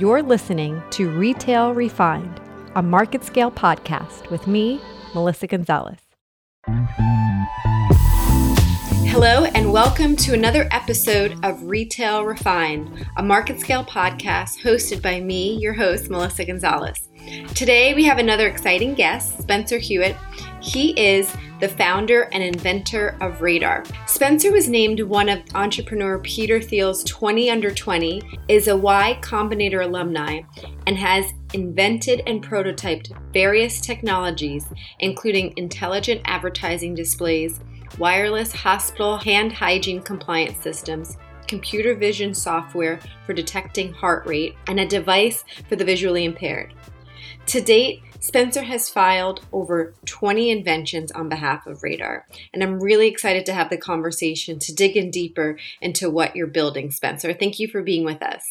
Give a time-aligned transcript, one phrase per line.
[0.00, 2.40] You're listening to Retail Refined,
[2.74, 4.80] a MarketScale podcast with me,
[5.14, 5.98] Melissa Gonzalez.
[9.04, 15.58] Hello, and welcome to another episode of Retail Refined, a MarketScale podcast hosted by me,
[15.58, 17.10] your host, Melissa Gonzalez.
[17.54, 20.16] Today, we have another exciting guest, Spencer Hewitt.
[20.60, 23.84] He is the founder and inventor of Radar.
[24.06, 29.84] Spencer was named one of entrepreneur Peter Thiel's 20 under 20, is a Y Combinator
[29.84, 30.42] alumni,
[30.86, 34.66] and has invented and prototyped various technologies,
[34.98, 37.60] including intelligent advertising displays,
[37.98, 41.16] wireless hospital hand hygiene compliance systems,
[41.48, 46.74] computer vision software for detecting heart rate, and a device for the visually impaired.
[47.50, 53.08] To date, Spencer has filed over 20 inventions on behalf of Radar, and I'm really
[53.08, 57.32] excited to have the conversation to dig in deeper into what you're building, Spencer.
[57.32, 58.44] Thank you for being with us.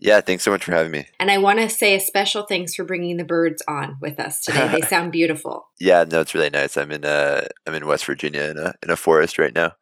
[0.00, 1.06] Yeah, thanks so much for having me.
[1.20, 4.40] And I want to say a special thanks for bringing the birds on with us
[4.40, 4.72] today.
[4.72, 5.68] They sound beautiful.
[5.78, 6.76] yeah, no, it's really nice.
[6.76, 9.74] I'm in uh, I'm in West Virginia in a in a forest right now.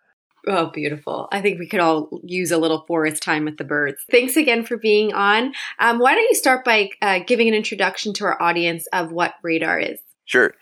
[0.47, 1.29] Oh, beautiful.
[1.33, 3.99] I think we could all use a little forest time with the birds.
[4.11, 5.55] Thanks again for being on.
[5.79, 9.35] Um, why don't you start by uh, giving an introduction to our audience of what
[9.43, 10.01] Radar is?
[10.27, 10.55] Sure.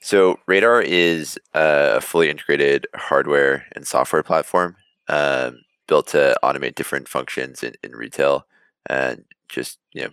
[0.00, 4.76] So, Radar is a fully integrated hardware and software platform
[5.08, 8.46] um, built to automate different functions in, in retail
[8.88, 10.10] and just you know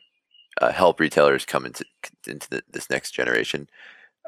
[0.62, 1.86] uh, help retailers come into
[2.28, 3.68] into the, this next generation.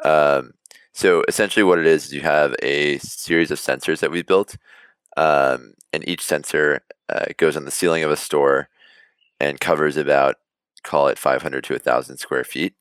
[0.04, 0.54] Um,
[0.96, 4.56] so essentially, what it is is you have a series of sensors that we built,
[5.18, 8.70] um, and each sensor uh, goes on the ceiling of a store
[9.42, 10.38] and covers about
[10.84, 12.76] call it 500 to 1,000 square feet.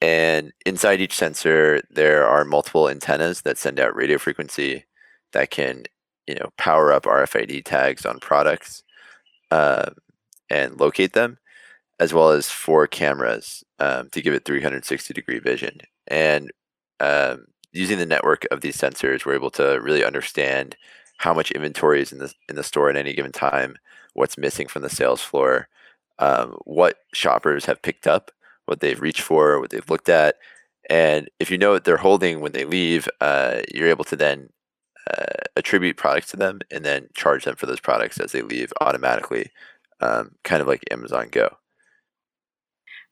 [0.00, 4.84] And inside each sensor, there are multiple antennas that send out radio frequency
[5.32, 5.84] that can,
[6.28, 8.84] you know, power up RFID tags on products
[9.50, 9.90] uh,
[10.50, 11.38] and locate them,
[11.98, 15.80] as well as four cameras um, to give it 360 degree vision.
[16.06, 16.52] And
[17.00, 20.76] um, using the network of these sensors, we're able to really understand
[21.18, 23.76] how much inventory is in the in the store at any given time,
[24.14, 25.68] what's missing from the sales floor,
[26.18, 28.30] um, what shoppers have picked up,
[28.66, 30.36] what they've reached for, what they've looked at,
[30.88, 34.48] and if you know what they're holding when they leave, uh, you're able to then
[35.10, 38.72] uh, attribute products to them and then charge them for those products as they leave
[38.80, 39.50] automatically,
[40.00, 41.56] um, kind of like Amazon Go.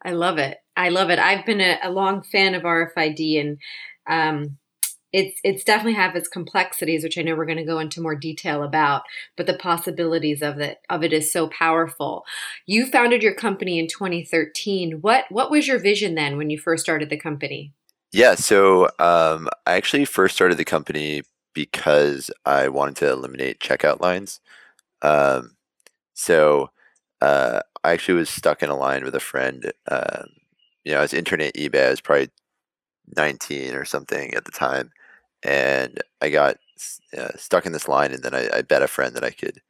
[0.02, 0.58] I love it.
[0.76, 1.18] I love it.
[1.18, 3.58] I've been a, a long fan of RFID and
[4.06, 4.58] um,
[5.12, 8.16] it's it's definitely have its complexities, which I know we're going to go into more
[8.16, 9.02] detail about.
[9.36, 12.24] But the possibilities of it of it is so powerful.
[12.66, 14.98] You founded your company in 2013.
[15.00, 17.72] What what was your vision then when you first started the company?
[18.12, 24.00] Yeah, so um, I actually first started the company because I wanted to eliminate checkout
[24.00, 24.40] lines.
[25.02, 25.56] Um,
[26.12, 26.70] so
[27.20, 29.72] uh, I actually was stuck in a line with a friend.
[29.88, 30.26] Um,
[30.84, 31.86] you know, I was internet eBay.
[31.86, 32.30] I was probably
[33.16, 34.90] 19 or something at the time
[35.44, 36.56] and I got
[37.16, 39.60] uh, stuck in this line, and then I, I, bet a friend that I could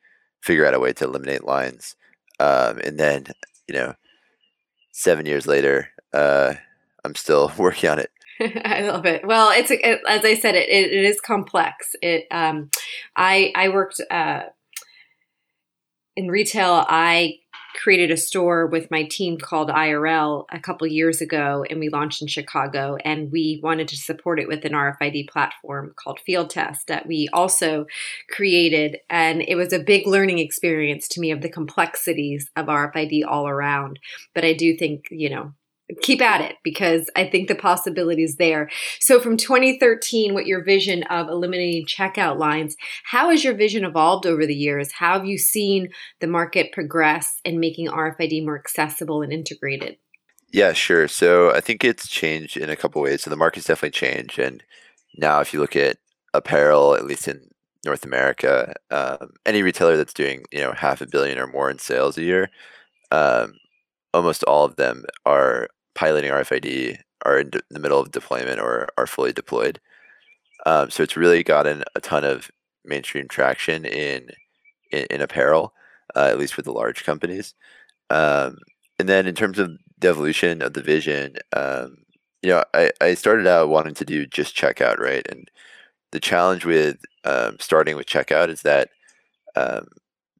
[0.41, 1.97] figure out a way to eliminate lines.
[2.41, 3.27] Um, and then,
[3.69, 3.95] you know,
[4.93, 6.55] seven years later, uh,
[7.05, 8.11] I'm still working on it.
[8.65, 9.27] I love it.
[9.27, 11.95] Well, it's it, as I said, it, it, it is complex.
[12.01, 12.71] It um,
[13.17, 14.45] I I worked uh,
[16.17, 16.85] in retail.
[16.89, 17.39] I
[17.75, 22.23] created a store with my team called IRL a couple years ago, and we launched
[22.23, 22.97] in Chicago.
[23.05, 27.29] And we wanted to support it with an RFID platform called Field Test that we
[27.33, 27.87] also
[28.31, 28.99] created.
[29.11, 33.49] And it was a big learning experience to me of the complexities of RFID all
[33.49, 33.99] around.
[34.35, 35.53] But I do think, you know,
[36.03, 38.71] keep at it because I think the possibilities there.
[39.01, 44.27] So from 2013, what your vision of eliminating checkout lines, how has your vision evolved
[44.27, 44.93] over the years?
[44.93, 45.89] How have you seen
[46.21, 49.97] the market progress in making RFID more accessible and integrated?
[50.53, 51.09] Yeah, sure.
[51.09, 53.23] So I think it's changed in a couple ways.
[53.23, 54.63] So the market's definitely changed, and
[55.19, 55.97] now if you look at
[56.33, 57.51] apparel, at least in
[57.85, 61.81] North America, um, any retailer that's doing you know half a billion or more in
[61.81, 62.51] sales a year,
[63.11, 63.55] um,
[64.15, 69.07] almost all of them are piloting RFID, are in the middle of deployment, or are
[69.07, 69.81] fully deployed.
[70.67, 72.51] Um, so it's really gotten a ton of
[72.85, 74.31] mainstream traction in
[74.93, 75.73] in, in apparel,
[76.17, 77.55] uh, at least with the large companies.
[78.11, 78.59] Um,
[78.99, 81.99] and then in terms of the evolution of the vision, um,
[82.43, 85.27] you know, I, I started out wanting to do just checkout, right?
[85.31, 85.51] And
[86.13, 88.91] the challenge with um, starting with checkout is that
[89.57, 89.89] um,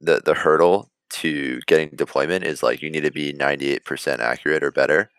[0.01, 4.71] the the hurdle to getting deployment is like you need to be 98% accurate or
[4.73, 5.11] better,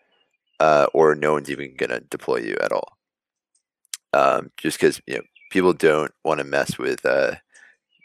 [0.60, 2.96] uh, or no one's even going to deploy you at all.
[4.12, 7.36] Um, just because you know people don't want to mess with uh,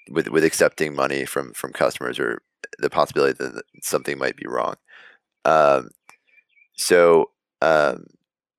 [0.10, 2.42] with with accepting money from from customers or
[2.80, 4.76] the possibility that something might be wrong.
[5.46, 5.90] Um,
[6.74, 7.32] so
[7.62, 8.06] um,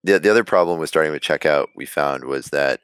[0.05, 2.81] the the other problem with starting with checkout we found was that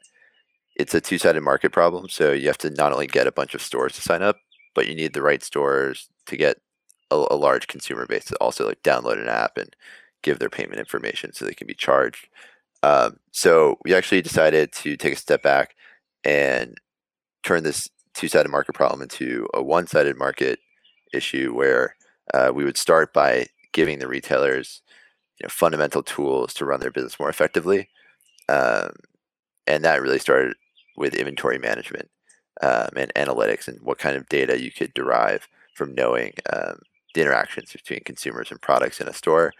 [0.75, 2.07] it's a two sided market problem.
[2.09, 4.37] So you have to not only get a bunch of stores to sign up,
[4.73, 6.57] but you need the right stores to get
[7.11, 9.75] a, a large consumer base to also like download an app and
[10.21, 12.27] give their payment information so they can be charged.
[12.83, 15.75] Um, so we actually decided to take a step back
[16.23, 16.77] and
[17.43, 20.59] turn this two-sided market problem into a one-sided market
[21.13, 21.95] issue where
[22.33, 24.81] uh, we would start by giving the retailers
[25.39, 27.87] you know, fundamental tools to run their business more effectively.
[28.47, 28.91] Um,
[29.67, 30.55] and that really started
[30.97, 32.09] with inventory management
[32.61, 36.81] um, and analytics and what kind of data you could derive from knowing um,
[37.13, 39.53] the interactions between consumers and products in a store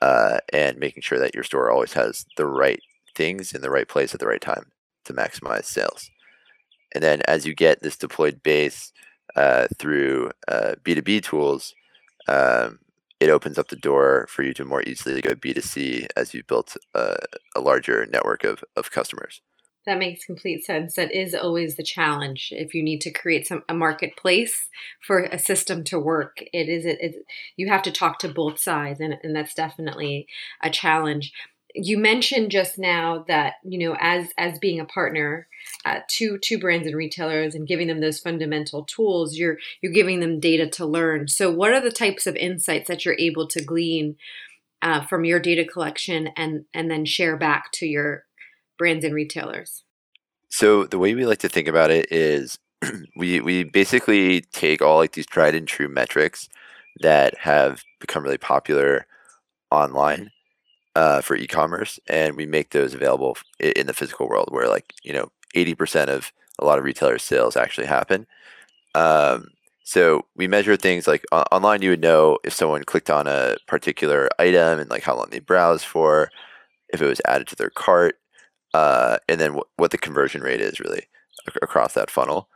[0.00, 2.80] uh, and making sure that your store always has the right
[3.14, 4.70] things in the right place at the right time
[5.04, 6.10] to maximize sales.
[6.94, 8.92] And then as you get this deployed base
[9.36, 11.74] uh, through uh, B2B tools,
[12.28, 12.78] um,
[13.20, 16.76] it opens up the door for you to more easily go B2C as you've built
[16.94, 17.16] a,
[17.54, 19.42] a larger network of, of customers.
[19.86, 20.94] That makes complete sense.
[20.94, 22.52] That is always the challenge.
[22.52, 24.68] If you need to create some a marketplace
[25.06, 27.14] for a system to work, it is it, it
[27.56, 30.26] you have to talk to both sides, and, and that's definitely
[30.62, 31.32] a challenge.
[31.74, 35.48] You mentioned just now that you know as as being a partner
[35.86, 40.20] uh, to to brands and retailers and giving them those fundamental tools, you're you're giving
[40.20, 41.28] them data to learn.
[41.28, 44.16] So, what are the types of insights that you're able to glean
[44.82, 48.24] uh, from your data collection and and then share back to your
[48.80, 49.84] brands and retailers?
[50.48, 52.58] So the way we like to think about it is
[53.16, 56.48] we we basically take all like these tried and true metrics
[57.00, 59.06] that have become really popular
[59.70, 60.30] online
[60.96, 65.12] uh, for e-commerce, and we make those available in the physical world, where like you
[65.12, 68.26] know eighty percent of a lot of retailers' sales actually happen.
[68.94, 69.48] Um,
[69.84, 71.82] so we measure things like online.
[71.82, 75.38] You would know if someone clicked on a particular item and like how long they
[75.38, 76.30] browsed for,
[76.88, 78.16] if it was added to their cart,
[78.74, 81.08] uh, and then wh- what the conversion rate is really
[81.48, 82.48] ac- across that funnel.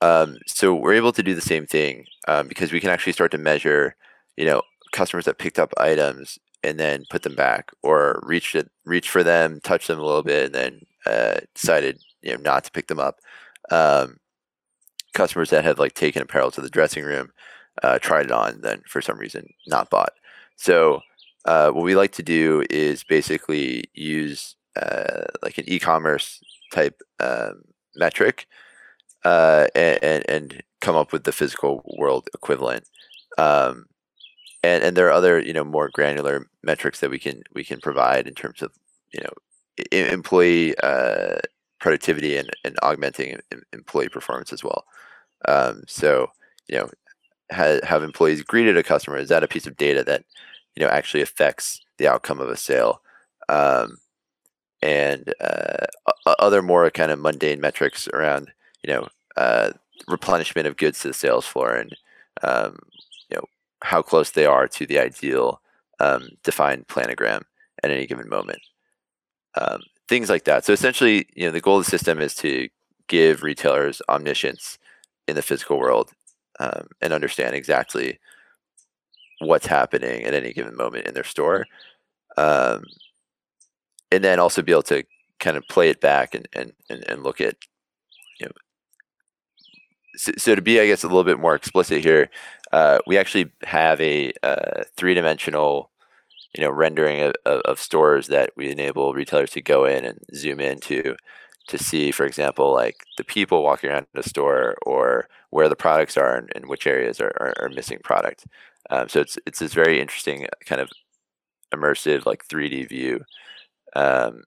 [0.00, 3.30] Um, so we're able to do the same thing um, because we can actually start
[3.32, 3.96] to measure,
[4.36, 4.62] you know,
[4.92, 9.22] customers that picked up items and then put them back, or reached it, reached for
[9.22, 12.88] them, touched them a little bit, and then uh, decided, you know, not to pick
[12.88, 13.20] them up.
[13.70, 14.18] Um,
[15.14, 17.30] customers that have like taken apparel to the dressing room,
[17.82, 20.12] uh, tried it on, then for some reason not bought.
[20.56, 21.00] So
[21.44, 26.40] uh, what we like to do is basically use uh, like an e-commerce
[26.72, 27.62] type um,
[27.96, 28.46] metric
[29.24, 32.84] uh, and, and come up with the physical world equivalent.
[33.36, 33.86] Um,
[34.62, 37.80] and, and there are other you know more granular metrics that we can we can
[37.80, 38.72] provide in terms of
[39.12, 39.32] you know
[39.92, 41.38] employee uh,
[41.78, 43.38] productivity and, and augmenting
[43.72, 44.84] employee performance as well.
[45.46, 46.28] Um, so
[46.68, 46.90] you know
[47.50, 49.16] have, have employees greeted a customer?
[49.16, 50.24] Is that a piece of data that
[50.74, 53.00] you know actually affects the outcome of a sale?
[53.48, 53.98] Um,
[54.82, 55.86] and uh,
[56.38, 58.52] other more kind of mundane metrics around
[58.84, 59.70] you know uh,
[60.06, 61.96] replenishment of goods to the sales floor and
[62.42, 62.78] um,
[63.30, 63.44] you know
[63.82, 65.60] how close they are to the ideal
[66.00, 67.42] um, defined planogram
[67.82, 68.60] at any given moment.
[69.56, 70.64] Um, things like that.
[70.64, 72.68] So essentially you know the goal of the system is to
[73.08, 74.78] give retailers omniscience
[75.26, 76.12] in the physical world
[76.60, 78.18] um, and understand exactly
[79.40, 81.66] what's happening at any given moment in their store.
[82.36, 82.84] Um,
[84.10, 85.04] and then also be able to
[85.38, 87.56] kind of play it back and and and, and look at
[88.40, 88.52] you know
[90.16, 92.28] so, so, to be i guess a little bit more explicit here
[92.72, 95.90] uh, we actually have a uh, three-dimensional
[96.54, 100.60] you know rendering of, of, stores that we enable retailers to go in and zoom
[100.60, 101.14] into
[101.68, 106.16] to see for example like the people walking around the store or where the products
[106.16, 108.46] are and, and which areas are, are, are missing product.
[108.90, 110.90] Um, so it's it's this very interesting kind of
[111.74, 113.20] immersive like 3d view
[113.98, 114.44] um,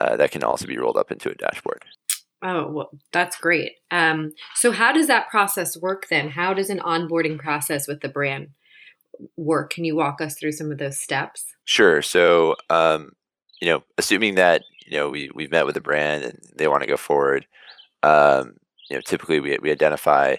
[0.00, 1.84] uh, that can also be rolled up into a dashboard.
[2.42, 3.72] Oh, well, that's great.
[3.90, 6.30] Um, so, how does that process work then?
[6.30, 8.48] How does an onboarding process with the brand
[9.36, 9.72] work?
[9.72, 11.44] Can you walk us through some of those steps?
[11.64, 12.00] Sure.
[12.00, 13.12] So, um,
[13.60, 16.82] you know, assuming that you know we we've met with the brand and they want
[16.82, 17.46] to go forward,
[18.02, 18.54] um,
[18.88, 20.36] you know, typically we we identify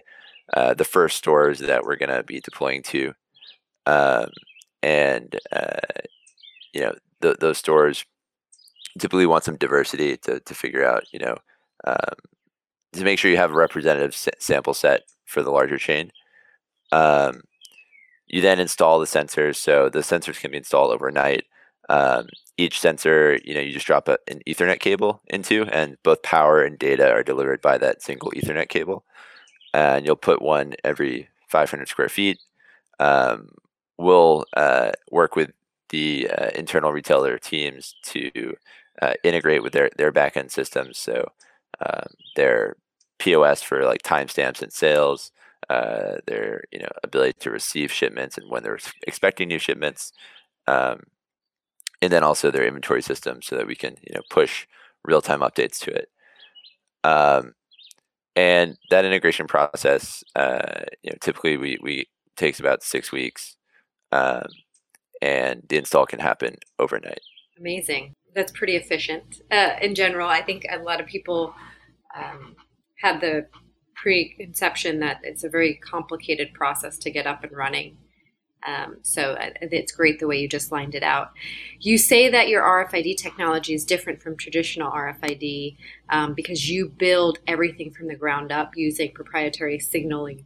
[0.53, 3.13] uh, the first stores that we're going to be deploying to,
[3.86, 4.30] um,
[4.82, 6.01] and uh,
[6.74, 8.06] you know, th- those stores
[9.00, 11.38] typically want some diversity to, to figure out, you know,
[11.86, 12.15] um,
[12.93, 16.12] to make sure you have a representative s- sample set for the larger chain.
[16.91, 17.41] Um,
[18.27, 19.55] you then install the sensors.
[19.57, 21.45] So the sensors can be installed overnight.
[21.89, 26.21] Um, each sensor, you know, you just drop a, an Ethernet cable into, and both
[26.24, 29.05] power and data are delivered by that single Ethernet cable.
[29.74, 32.39] And you'll put one every 500 square feet.
[33.00, 33.50] um,
[33.98, 35.51] we'll uh, work with
[35.91, 38.55] the uh, internal retailer teams to
[39.01, 40.98] uh, integrate with their their backend systems.
[40.98, 41.27] So
[41.86, 42.75] um, their
[43.19, 45.31] POS for like timestamps and sales,
[45.69, 50.12] uh, their you know ability to receive shipments and when they're expecting new shipments,
[50.67, 51.01] um,
[52.01, 54.67] and then also their inventory system so that we can you know push
[55.05, 56.10] real time updates to it.
[57.03, 57.53] Um,
[58.36, 62.07] and that integration process, uh, you know, typically we we
[62.38, 63.55] takes about six weeks,
[64.12, 64.48] um,
[65.22, 67.22] and the install can happen overnight.
[67.60, 68.16] Amazing.
[68.34, 69.42] That's pretty efficient.
[69.51, 71.54] Uh, in general, I think a lot of people
[72.16, 72.56] um,
[73.01, 73.48] have the
[73.96, 77.98] preconception that it's a very complicated process to get up and running.
[78.66, 81.32] Um, so uh, it's great the way you just lined it out.
[81.80, 85.78] You say that your RFID technology is different from traditional RFID
[86.10, 90.46] um, because you build everything from the ground up using proprietary signaling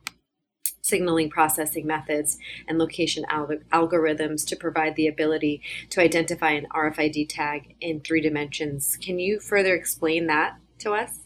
[0.85, 2.37] signaling processing methods
[2.67, 8.21] and location al- algorithms to provide the ability to identify an RFID tag in three
[8.21, 8.95] dimensions.
[9.01, 11.21] Can you further explain that to us?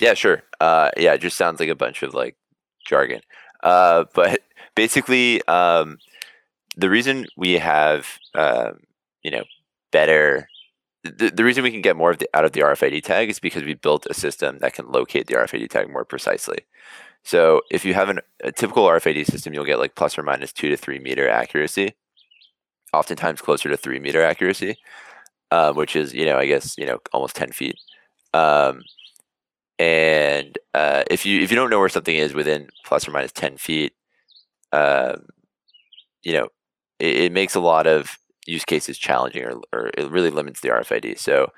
[0.00, 0.42] Yeah, sure.
[0.60, 2.36] Uh, yeah, it just sounds like a bunch of like
[2.86, 3.20] jargon.
[3.62, 4.40] Uh, but
[4.74, 5.98] basically, um,
[6.76, 8.80] the reason we have, um,
[9.22, 9.44] you know,
[9.92, 10.48] better,
[11.04, 13.38] the, the reason we can get more of the, out of the RFID tag is
[13.38, 16.60] because we built a system that can locate the RFID tag more precisely.
[17.24, 20.52] So if you have an, a typical RFID system, you'll get like plus or minus
[20.52, 21.94] two to three meter accuracy,
[22.92, 24.76] oftentimes closer to three meter accuracy,
[25.50, 27.76] um, which is, you know, I guess, you know, almost 10 feet.
[28.32, 28.82] Um,
[29.78, 33.32] and uh, if you if you don't know where something is within plus or minus
[33.32, 33.94] 10 feet,
[34.72, 35.26] um,
[36.22, 36.48] you know,
[36.98, 40.68] it, it, makes a lot of use cases challenging or, or it really limits the
[40.68, 41.18] RFID.
[41.18, 41.50] So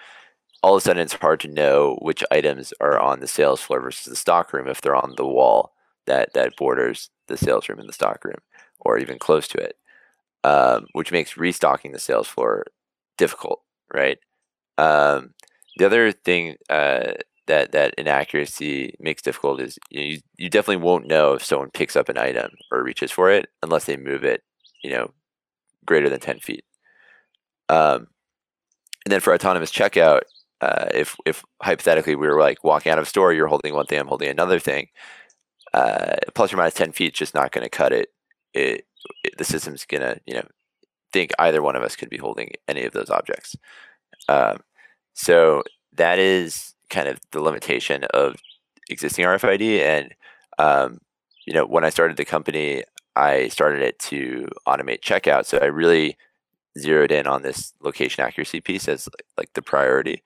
[0.62, 3.80] all of a sudden it's hard to know which items are on the sales floor
[3.80, 5.72] versus the stock room if they're on the wall
[6.06, 8.38] that that borders the sales room and the stock room
[8.80, 9.76] or even close to it
[10.44, 12.64] um, which makes restocking the sales floor
[13.18, 14.18] difficult right?
[14.78, 15.34] Um,
[15.76, 17.12] the other thing uh,
[17.46, 22.08] that that inaccuracy makes difficult is you, you definitely won't know if someone picks up
[22.08, 24.42] an item or reaches for it unless they move it
[24.82, 25.12] you know
[25.86, 26.64] greater than 10 feet.
[27.68, 28.08] Um,
[29.04, 30.22] and then for autonomous checkout
[30.62, 33.84] uh, if if hypothetically we were like walking out of a store, you're holding one
[33.86, 34.88] thing, I'm holding another thing,
[35.74, 38.10] uh, plus or minus ten feet just not going to cut it.
[38.54, 38.86] It,
[39.24, 39.36] it.
[39.36, 40.46] The system's going to you know
[41.12, 43.56] think either one of us could be holding any of those objects.
[44.28, 44.60] Um,
[45.14, 45.64] so
[45.94, 48.36] that is kind of the limitation of
[48.88, 49.80] existing RFID.
[49.80, 50.14] And
[50.58, 51.00] um,
[51.44, 52.84] you know, when I started the company,
[53.16, 55.46] I started it to automate checkout.
[55.46, 56.16] So I really
[56.78, 60.22] zeroed in on this location accuracy piece as like the priority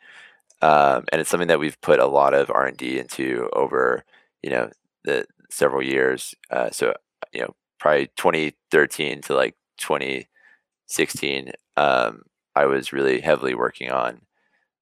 [0.63, 4.05] um, and it's something that we've put a lot of R and D into over
[4.43, 4.71] you know
[5.05, 6.35] the several years.
[6.51, 6.95] Uh, so
[7.33, 12.23] you know probably 2013 to like 2016, um,
[12.55, 14.23] I was really heavily working on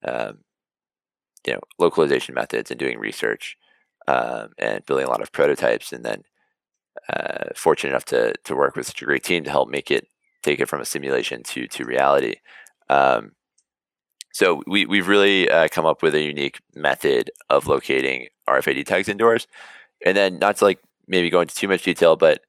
[0.04, 0.38] um,
[1.46, 3.56] you know localization methods and doing research
[4.08, 6.22] um, and building a lot of prototypes, and then
[7.12, 10.08] uh, fortunate enough to to work with such a great team to help make it
[10.42, 12.36] take it from a simulation to to reality.
[12.88, 13.32] Um,
[14.34, 19.08] so we, we've really uh, come up with a unique method of locating RFID tags
[19.08, 19.46] indoors.
[20.04, 22.40] And then not to like maybe go into too much detail, but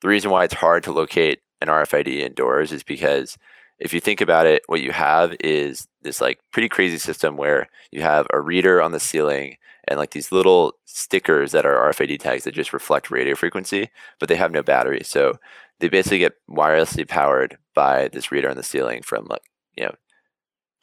[0.00, 3.36] the reason why it's hard to locate an RFID indoors is because
[3.80, 7.68] if you think about it, what you have is this like pretty crazy system where
[7.90, 9.56] you have a reader on the ceiling
[9.88, 14.28] and like these little stickers that are RFID tags that just reflect radio frequency, but
[14.28, 15.02] they have no battery.
[15.02, 15.40] So
[15.80, 19.42] they basically get wirelessly powered by this reader on the ceiling from like,
[19.76, 19.94] you know,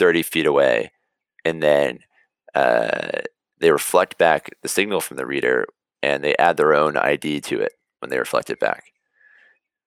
[0.01, 0.91] 30 feet away,
[1.46, 2.00] and then
[2.55, 3.22] uh,
[3.60, 5.67] they reflect back the signal from the reader
[6.01, 8.86] and they add their own ID to it when they reflect it back.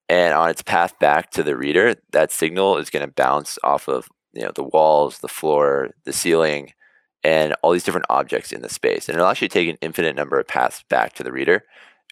[0.09, 3.89] And on its path back to the reader, that signal is going to bounce off
[3.89, 6.73] of you know the walls, the floor, the ceiling,
[7.25, 9.09] and all these different objects in the space.
[9.09, 11.65] And it'll actually take an infinite number of paths back to the reader.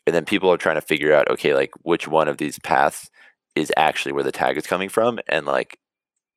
[0.08, 3.10] And then people are trying to figure out, okay, like which one of these paths
[3.54, 5.78] is actually where the tag is coming from, and like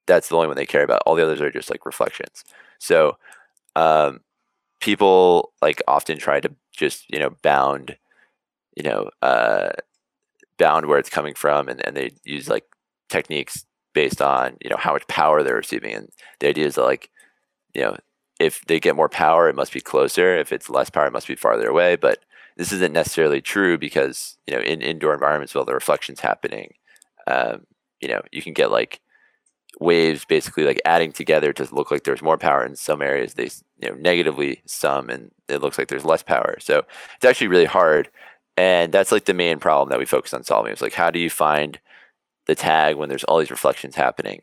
[0.07, 1.01] that's the only one they care about.
[1.05, 2.43] All the others are just like reflections.
[2.79, 3.17] So
[3.75, 4.21] um,
[4.79, 7.97] people like often try to just you know bound,
[8.75, 9.69] you know, uh,
[10.57, 12.65] bound where it's coming from, and, and they use like
[13.09, 15.93] techniques based on you know how much power they're receiving.
[15.95, 16.09] And
[16.39, 17.09] the idea is that like
[17.74, 17.97] you know
[18.39, 20.38] if they get more power, it must be closer.
[20.38, 21.95] If it's less power, it must be farther away.
[21.95, 22.19] But
[22.57, 26.74] this isn't necessarily true because you know in indoor environments, while the reflections happening,
[27.27, 27.65] um,
[28.01, 29.00] you know you can get like
[29.79, 33.50] waves basically like adding together to look like there's more power in some areas they
[33.82, 36.84] you know negatively some and it looks like there's less power so
[37.15, 38.10] it's actually really hard
[38.58, 40.72] and that's like the main problem that we focus on solving.
[40.72, 41.79] It's like how do you find
[42.46, 44.41] the tag when there's all these reflections happening?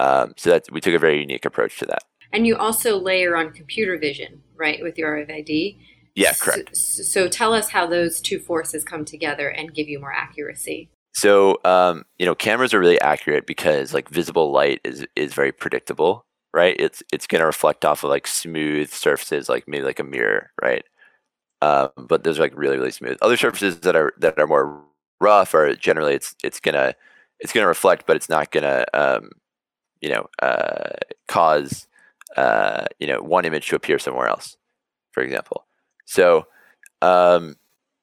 [0.00, 2.04] Um, so that we took a very unique approach to that.
[2.32, 5.76] And you also layer on computer vision, right, with your RFID.
[6.14, 6.76] Yeah, correct.
[6.76, 10.90] So, so, tell us how those two forces come together and give you more accuracy.
[11.18, 15.52] So, um, you know, cameras are really accurate because like visible light is is very
[15.52, 16.76] predictable, right?
[16.78, 20.50] It's it's going to reflect off of like smooth surfaces, like maybe like a mirror,
[20.62, 20.84] right?
[21.62, 23.18] Um, but those are like really really smooth.
[23.22, 24.84] Other surfaces that are that are more
[25.20, 26.94] rough are generally it's it's gonna
[27.40, 29.30] it's gonna reflect, but it's not gonna um,
[30.00, 30.90] you know uh,
[31.28, 31.86] cause
[32.36, 34.56] uh, you know one image to appear somewhere else,
[35.12, 35.66] for example.
[36.06, 36.46] So
[37.02, 37.56] um,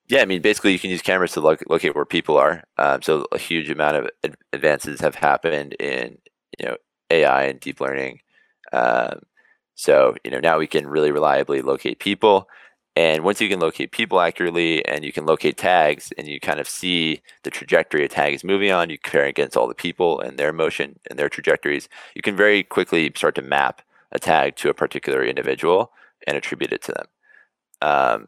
[0.07, 2.63] yeah, I mean basically you can use cameras to locate where people are.
[2.77, 6.17] Um, so a huge amount of ad- advances have happened in
[6.59, 6.77] you know
[7.11, 8.19] AI and deep learning.
[8.73, 9.21] Um,
[9.75, 12.47] so you know now we can really reliably locate people.
[12.97, 16.59] And once you can locate people accurately and you can locate tags and you kind
[16.61, 20.21] of see the trajectory a tag is moving on, you compare against all the people
[20.21, 23.81] and their motion and their trajectories, you can very quickly start to map
[24.13, 25.91] a tag to a particular individual
[26.25, 27.05] and attribute it to them.
[27.81, 28.27] Um,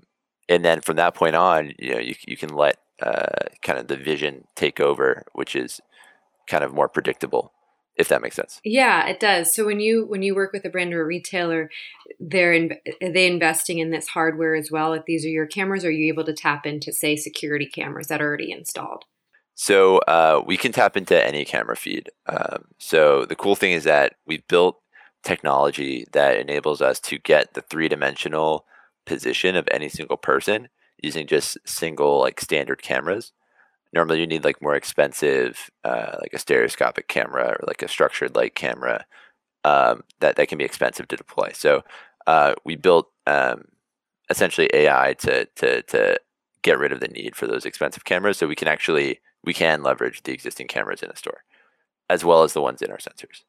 [0.50, 3.28] and then from that point on, you know, you, you can let uh,
[3.62, 5.82] kind of the vision take over, which is
[6.48, 7.52] kind of more predictable,
[7.96, 8.60] if that makes sense.
[8.64, 9.54] Yeah, it does.
[9.54, 11.70] So when you when you work with a brand or a retailer,
[12.20, 14.94] they're in, are they investing in this hardware as well?
[14.94, 18.22] If these are your cameras, are you able to tap into say security cameras that
[18.22, 19.04] are already installed?
[19.60, 22.12] So uh, we can tap into any camera feed.
[22.28, 24.80] Um, so the cool thing is that we've built
[25.24, 28.66] technology that enables us to get the three dimensional
[29.08, 30.68] position of any single person
[31.02, 33.32] using just single like standard cameras.
[33.94, 38.36] Normally, you need like more expensive, uh, like a stereoscopic camera or like a structured
[38.36, 39.06] light camera
[39.64, 41.52] um, that that can be expensive to deploy.
[41.54, 41.84] So
[42.28, 43.64] uh, we built um,
[44.30, 46.20] essentially AI to to to
[46.62, 49.84] get rid of the need for those expensive cameras, so we can actually we can
[49.84, 51.44] leverage the existing cameras in a store
[52.10, 53.44] as well as the ones in our sensors.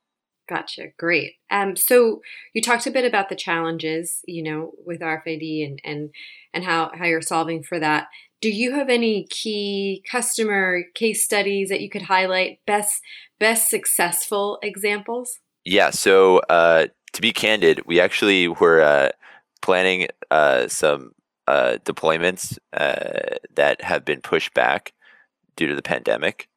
[0.49, 0.89] Gotcha.
[0.99, 1.35] Great.
[1.51, 2.23] Um, so
[2.55, 6.11] you talked a bit about the challenges, you know, with RFID and and
[6.55, 8.09] and how how you're solving for that.
[8.41, 12.61] Do you have any key customer case studies that you could highlight?
[12.67, 13.03] Best
[13.39, 15.39] best successful examples?
[15.65, 15.91] Yeah.
[15.91, 19.11] So uh, to be candid, we actually were uh,
[19.61, 21.13] planning uh, some
[21.47, 24.95] uh, deployments uh, that have been pushed back
[25.57, 26.49] due to the pandemic.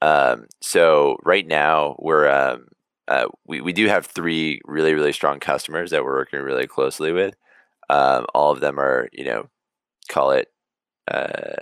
[0.00, 2.66] Um, so right now we're um,
[3.08, 7.12] uh, we, we do have three really really strong customers that we're working really closely
[7.12, 7.36] with.
[7.90, 9.48] Um, all of them are you know
[10.08, 10.48] call it
[11.08, 11.56] uh,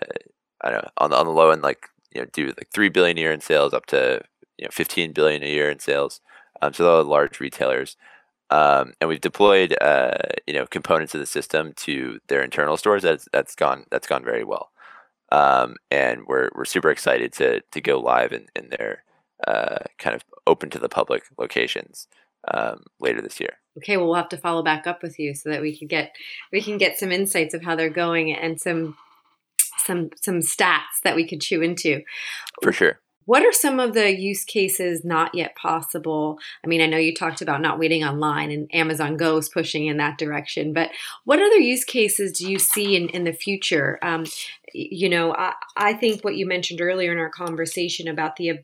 [0.61, 2.89] i don't know on the, on the low end like you know do like 3
[2.89, 4.23] billion a year in sales up to
[4.59, 6.21] you know 15 billion a year in sales.
[6.61, 7.97] Um, so those are large retailers.
[8.51, 13.03] Um, and we've deployed uh, you know components of the system to their internal stores.
[13.03, 14.71] That's that's gone that's gone very well.
[15.33, 19.03] Um, and we're, we're super excited to, to go live in, in their
[19.47, 22.09] uh, kind of open to the public locations
[22.53, 23.59] um, later this year.
[23.79, 26.15] Okay, well, we'll have to follow back up with you so that we can get
[26.53, 28.97] we can get some insights of how they're going and some
[29.85, 32.03] some some stats that we could chew into.
[32.63, 33.01] For sure.
[33.25, 36.39] What are some of the use cases not yet possible?
[36.65, 39.87] I mean, I know you talked about not waiting online and Amazon Go is pushing
[39.87, 40.91] in that direction, but
[41.25, 44.01] what other use cases do you see in, in the future?
[44.03, 44.25] Um,
[44.75, 48.59] you know, I, I think what you mentioned earlier in our conversation about the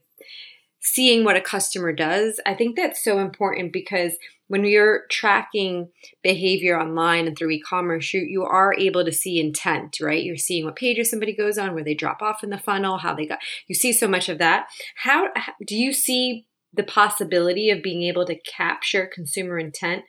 [0.80, 2.40] seeing what a customer does.
[2.46, 4.12] I think that's so important because
[4.48, 5.90] when you're tracking
[6.22, 10.24] behavior online and through e-commerce, you, you are able to see intent, right?
[10.24, 13.14] You're seeing what pages somebody goes on, where they drop off in the funnel, how
[13.14, 13.40] they got.
[13.66, 14.68] You see so much of that.
[14.96, 20.04] How, how do you see the possibility of being able to capture consumer intent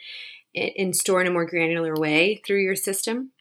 [0.53, 3.31] in, in store in a more granular way through your system?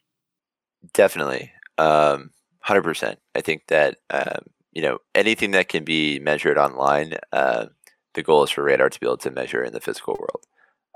[0.93, 3.19] Definitely, um, hundred percent.
[3.35, 7.65] I think that um, you know anything that can be measured online uh,
[8.13, 10.45] the goal is for radar to be able to measure in the physical world.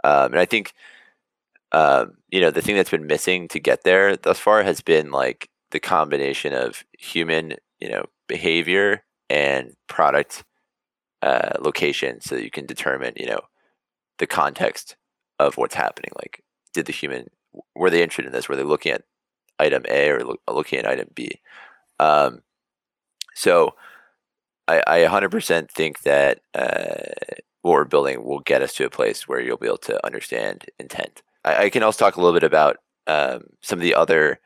[0.03, 0.73] Um, and i think
[1.71, 5.11] um, you know the thing that's been missing to get there thus far has been
[5.11, 10.43] like the combination of human you know behavior and product
[11.21, 13.39] uh, location so that you can determine you know
[14.19, 14.95] the context
[15.39, 16.11] of what's happening.
[16.15, 17.29] Like did the human
[17.75, 18.49] were they interested in this?
[18.49, 19.03] Were they looking at
[19.59, 21.39] item a or lo- looking at item b?
[21.99, 22.41] Um,
[23.33, 23.75] so
[24.67, 29.27] I, I 100% think that uh, what we're building will get us to a place
[29.27, 31.21] where you'll be able to understand intent.
[31.43, 34.39] I, I can also talk a little bit about um, some of the other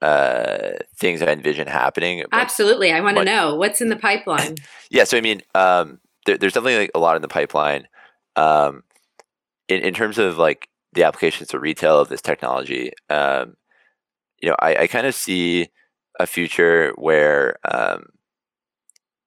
[0.00, 2.24] uh, things I envision happening.
[2.32, 2.92] Absolutely.
[2.92, 4.56] I want to know what's in the pipeline.
[4.90, 5.04] yeah.
[5.04, 7.86] So, I mean, um, there, there's definitely like a lot in the pipeline.
[8.34, 8.82] Um,
[9.68, 13.56] in, in terms of like the applications to retail of this technology, um,
[14.40, 15.68] you know, I, I kind of see
[16.18, 18.06] a future where um,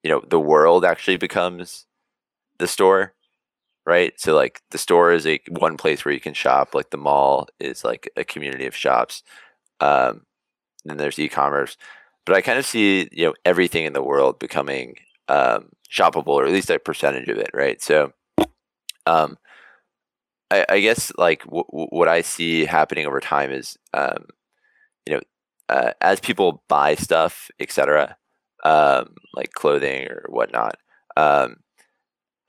[0.05, 1.87] you know the world actually becomes
[2.59, 3.15] the store
[3.87, 6.97] right so like the store is a one place where you can shop like the
[6.97, 9.23] mall is like a community of shops
[9.81, 10.21] um,
[10.85, 11.75] then there's e-commerce
[12.23, 14.95] but i kind of see you know everything in the world becoming
[15.27, 18.13] um, shoppable or at least a percentage of it right so
[19.07, 19.39] um,
[20.51, 24.27] I, I guess like w- what i see happening over time is um,
[25.07, 25.21] you know
[25.67, 28.17] uh, as people buy stuff, etc.,
[28.63, 30.77] um, like clothing or whatnot,
[31.17, 31.57] um,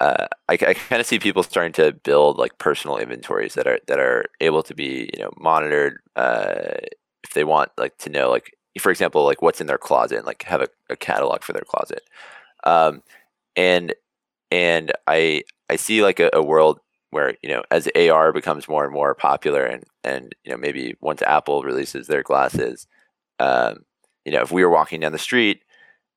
[0.00, 3.78] uh, I, I kind of see people starting to build like personal inventories that are
[3.86, 6.74] that are able to be you know monitored uh,
[7.24, 10.26] if they want like to know like for example like what's in their closet and
[10.26, 12.02] like have a, a catalog for their closet,
[12.64, 13.02] um,
[13.56, 13.94] and
[14.50, 18.84] and I I see like a, a world where you know as AR becomes more
[18.84, 22.86] and more popular and and you know maybe once Apple releases their glasses
[23.38, 23.84] um,
[24.24, 25.62] you know, if we were walking down the street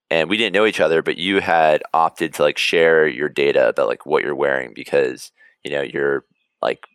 [0.09, 3.69] and we didn't know each other, but you had opted to like share your data
[3.69, 5.31] about like what you're wearing because
[5.63, 6.25] you know you're
[6.61, 6.85] like,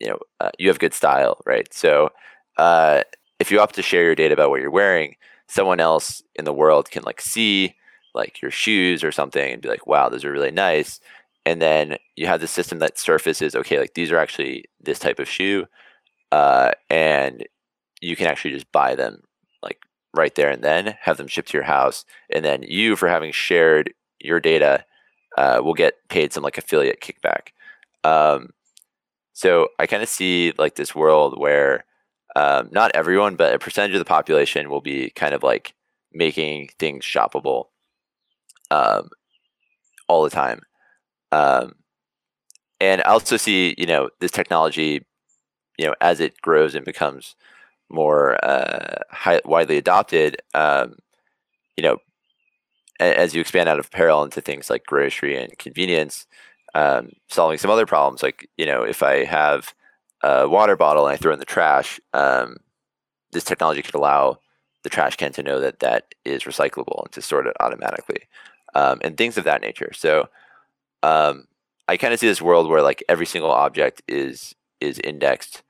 [0.00, 1.72] you know, uh, you have good style, right?
[1.72, 2.10] So
[2.58, 3.02] uh,
[3.38, 5.16] if you opt to share your data about what you're wearing,
[5.48, 7.74] someone else in the world can like see
[8.14, 11.00] like your shoes or something and be like, wow, those are really nice.
[11.46, 15.18] And then you have the system that surfaces, okay, like these are actually this type
[15.18, 15.66] of shoe.
[16.32, 17.46] Uh, and
[18.00, 19.22] you can actually just buy them
[20.14, 23.32] right there and then, have them shipped to your house, and then you, for having
[23.32, 24.84] shared your data,
[25.38, 27.48] uh, will get paid some like affiliate kickback.
[28.04, 28.50] Um,
[29.32, 31.84] so I kind of see like this world where
[32.36, 35.74] um, not everyone, but a percentage of the population will be kind of like
[36.12, 37.66] making things shoppable
[38.70, 39.10] um,
[40.08, 40.60] all the time.
[41.32, 41.74] Um,
[42.80, 45.04] and I also see, you know, this technology,
[45.78, 47.36] you know, as it grows and becomes
[47.90, 50.96] more uh, high, widely adopted, um,
[51.76, 51.98] you know,
[52.98, 56.26] as you expand out of apparel into things like grocery and convenience,
[56.74, 58.22] um, solving some other problems.
[58.22, 59.74] Like, you know, if I have
[60.22, 62.58] a water bottle and I throw in the trash, um,
[63.32, 64.38] this technology could allow
[64.82, 68.22] the trash can to know that that is recyclable and to sort it automatically,
[68.74, 69.92] um, and things of that nature.
[69.94, 70.28] So,
[71.02, 71.46] um,
[71.88, 75.62] I kind of see this world where like every single object is is indexed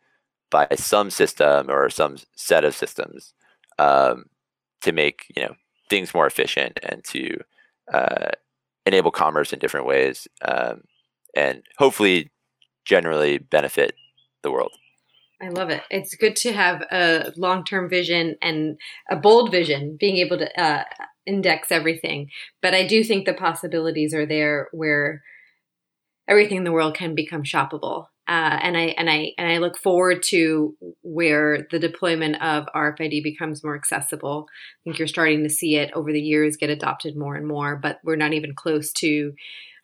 [0.51, 3.35] by some system or some set of systems
[3.79, 4.25] um,
[4.83, 5.55] to make you know
[5.89, 7.39] things more efficient and to
[7.93, 8.31] uh,
[8.87, 10.83] enable commerce in different ways um,
[11.35, 12.31] and hopefully
[12.85, 13.95] generally benefit
[14.43, 14.73] the world.
[15.43, 15.83] I love it.
[15.91, 18.79] It's good to have a long term vision and
[19.11, 20.85] a bold vision, being able to uh,
[21.25, 22.29] index everything.
[22.61, 25.23] But I do think the possibilities are there where
[26.29, 29.77] everything in the world can become shoppable uh, and I and I and I look
[29.77, 34.47] forward to where the deployment of RFID becomes more accessible.
[34.49, 37.75] I think you're starting to see it over the years get adopted more and more,
[37.75, 39.33] but we're not even close to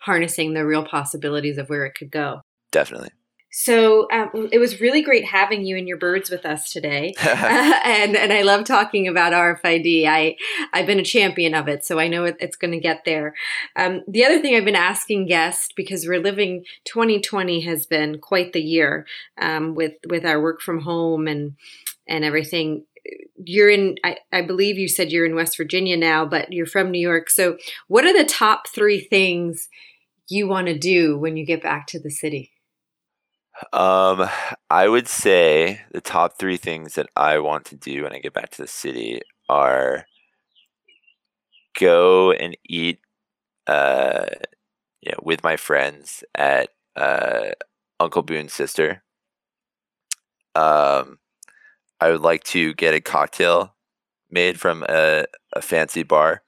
[0.01, 2.43] harnessing the real possibilities of where it could go.
[2.71, 3.11] Definitely.
[3.59, 8.15] So um, it was really great having you and your birds with us today, and
[8.15, 10.07] and I love talking about RFID.
[10.07, 10.37] I
[10.75, 13.33] I've been a champion of it, so I know it, it's going to get there.
[13.75, 18.53] Um, the other thing I've been asking guests because we're living 2020 has been quite
[18.53, 19.07] the year
[19.41, 21.55] um, with with our work from home and
[22.07, 22.85] and everything.
[23.43, 26.91] You're in, I, I believe you said you're in West Virginia now, but you're from
[26.91, 27.31] New York.
[27.31, 27.57] So,
[27.89, 29.71] what are the top three things
[30.29, 32.53] you want to do when you get back to the city?
[33.73, 34.29] Um,
[34.71, 38.35] I would say the top three things that I want to do when I get
[38.35, 40.07] back to the city are
[41.79, 43.01] go and eat,
[43.67, 44.27] uh,
[45.03, 47.51] you know, with my friends at uh,
[48.01, 49.03] Uncle Boons sister.
[50.55, 51.19] Um,
[52.01, 53.75] I would like to get a cocktail
[54.31, 56.43] made from a, a fancy bar,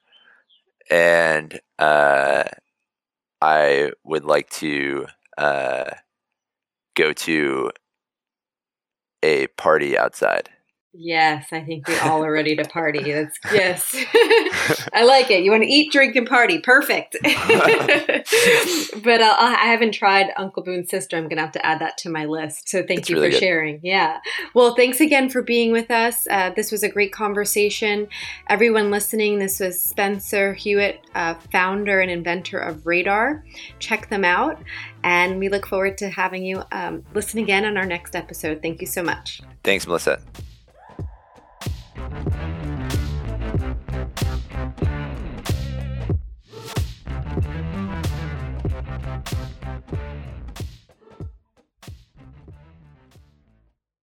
[0.90, 2.44] and uh,
[3.40, 5.06] I would like to.
[5.36, 5.90] Uh,
[6.98, 7.70] go to
[9.22, 10.50] a party outside.
[10.94, 13.12] Yes, I think we all are ready to party.
[13.12, 13.94] That's yes.
[14.94, 15.44] I like it.
[15.44, 16.60] You want to eat, drink, and party.
[16.60, 17.14] Perfect.
[17.22, 17.28] but
[19.20, 21.18] uh, I haven't tried Uncle Boons sister.
[21.18, 22.70] I'm gonna have to add that to my list.
[22.70, 23.40] So thank it's you really for good.
[23.40, 23.80] sharing.
[23.82, 24.18] Yeah.
[24.54, 26.26] Well, thanks again for being with us.
[26.30, 28.08] Uh, this was a great conversation.
[28.48, 33.44] Everyone listening, this was Spencer Hewitt, uh, founder and inventor of Radar.
[33.78, 34.58] Check them out,
[35.04, 38.62] and we look forward to having you um, listen again on our next episode.
[38.62, 39.42] Thank you so much.
[39.62, 40.18] Thanks, Melissa.